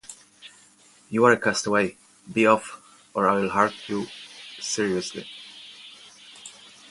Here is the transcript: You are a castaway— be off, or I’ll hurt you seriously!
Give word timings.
You 1.11 1.25
are 1.25 1.33
a 1.33 1.39
castaway— 1.39 1.95
be 2.33 2.47
off, 2.47 2.81
or 3.13 3.27
I’ll 3.29 3.49
hurt 3.49 3.87
you 3.87 4.07
seriously! 4.57 5.27